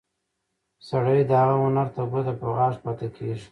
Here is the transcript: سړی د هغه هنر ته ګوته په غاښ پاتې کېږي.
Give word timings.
سړی 0.89 1.19
د 1.25 1.31
هغه 1.41 1.55
هنر 1.63 1.87
ته 1.95 2.01
ګوته 2.11 2.33
په 2.39 2.47
غاښ 2.55 2.75
پاتې 2.83 3.07
کېږي. 3.17 3.47